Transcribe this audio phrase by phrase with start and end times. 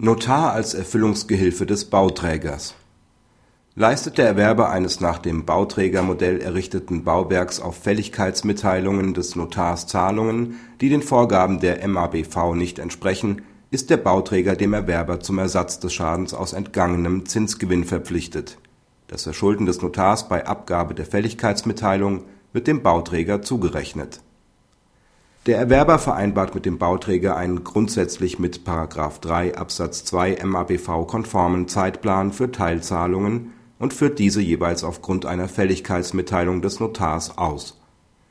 [0.00, 2.76] Notar als Erfüllungsgehilfe des Bauträgers
[3.74, 10.88] Leistet der Erwerber eines nach dem Bauträgermodell errichteten Bauwerks auf Fälligkeitsmitteilungen des Notars Zahlungen, die
[10.88, 16.32] den Vorgaben der MABV nicht entsprechen, ist der Bauträger dem Erwerber zum Ersatz des Schadens
[16.32, 18.56] aus entgangenem Zinsgewinn verpflichtet.
[19.08, 22.22] Das Verschulden des Notars bei Abgabe der Fälligkeitsmitteilung
[22.52, 24.20] wird dem Bauträger zugerechnet
[25.48, 28.60] der Erwerber vereinbart mit dem Bauträger einen grundsätzlich mit§
[29.22, 36.60] 3 Absatz 2 MABV konformen Zeitplan für Teilzahlungen und führt diese jeweils aufgrund einer Fälligkeitsmitteilung
[36.60, 37.80] des Notars aus.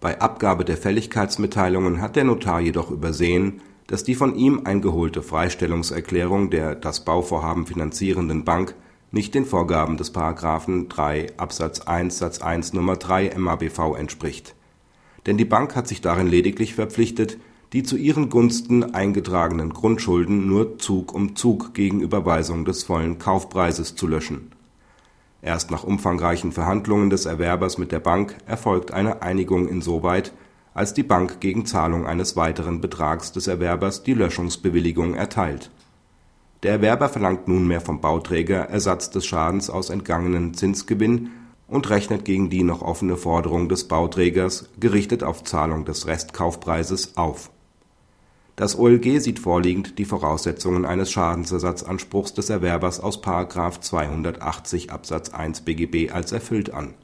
[0.00, 6.50] Bei Abgabe der Fälligkeitsmitteilungen hat der Notar jedoch übersehen, dass die von ihm eingeholte Freistellungserklärung
[6.50, 8.76] der das Bauvorhaben finanzierenden Bank
[9.10, 10.14] nicht den Vorgaben des§
[10.88, 12.94] 3 Absatz 1 Satz 1 Nr.
[12.94, 14.54] 3 MABV entspricht
[15.26, 17.38] denn die Bank hat sich darin lediglich verpflichtet,
[17.72, 23.94] die zu ihren Gunsten eingetragenen Grundschulden nur Zug um Zug gegen Überweisung des vollen Kaufpreises
[23.94, 24.52] zu löschen.
[25.42, 30.32] Erst nach umfangreichen Verhandlungen des Erwerbers mit der Bank erfolgt eine Einigung insoweit,
[30.74, 35.70] als die Bank gegen Zahlung eines weiteren Betrags des Erwerbers die Löschungsbewilligung erteilt.
[36.62, 41.30] Der Erwerber verlangt nunmehr vom Bauträger Ersatz des Schadens aus entgangenen Zinsgewinn
[41.70, 47.50] und rechnet gegen die noch offene Forderung des Bauträgers, gerichtet auf Zahlung des Restkaufpreises, auf.
[48.56, 53.22] Das OLG sieht vorliegend die Voraussetzungen eines Schadensersatzanspruchs des Erwerbers aus§
[53.80, 56.94] 280 Absatz 1 BGB als erfüllt an.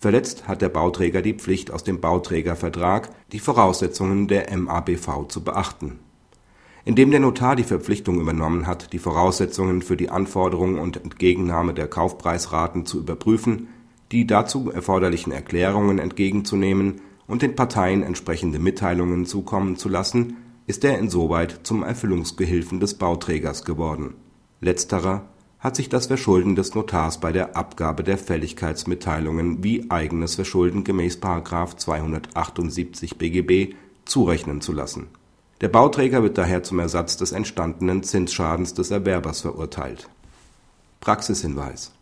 [0.00, 6.00] Verletzt hat der Bauträger die Pflicht aus dem Bauträgervertrag, die Voraussetzungen der MABV zu beachten.
[6.86, 11.88] Indem der Notar die Verpflichtung übernommen hat, die Voraussetzungen für die Anforderung und Entgegennahme der
[11.88, 13.68] Kaufpreisraten zu überprüfen
[14.12, 20.98] die dazu erforderlichen Erklärungen entgegenzunehmen und den Parteien entsprechende Mitteilungen zukommen zu lassen, ist er
[20.98, 24.14] insoweit zum Erfüllungsgehilfen des Bauträgers geworden.
[24.60, 30.84] Letzterer hat sich das Verschulden des Notars bei der Abgabe der Fälligkeitsmitteilungen wie eigenes Verschulden
[30.84, 31.18] gemäß§
[31.76, 35.08] 278 BGB zurechnen zu lassen.
[35.62, 40.08] Der Bauträger wird daher zum Ersatz des entstandenen Zinsschadens des Erwerbers verurteilt.
[41.00, 41.92] Praxishinweis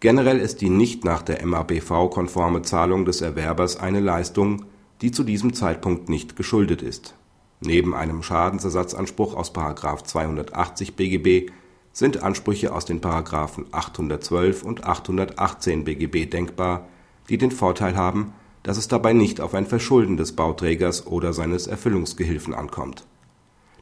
[0.00, 4.64] Generell ist die nicht nach der MABV-konforme Zahlung des Erwerbers eine Leistung,
[5.02, 7.14] die zu diesem Zeitpunkt nicht geschuldet ist.
[7.60, 9.54] Neben einem Schadensersatzanspruch aus§
[10.04, 11.50] 280 BGB
[11.92, 13.00] sind Ansprüche aus den§§
[13.72, 16.88] 812 und 818 BGB denkbar,
[17.28, 18.32] die den Vorteil haben,
[18.66, 23.06] dass es dabei nicht auf ein Verschulden des Bauträgers oder seines Erfüllungsgehilfen ankommt.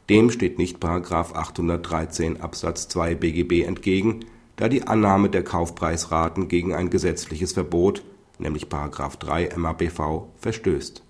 [0.09, 0.77] Dem steht nicht§
[1.33, 4.25] 813 Absatz 2 BGB entgegen
[4.57, 8.03] da die Annahme der Kaufpreisraten gegen ein gesetzliches Verbot
[8.37, 8.67] (nämlich§
[9.19, 11.01] 3 MABV) verstößt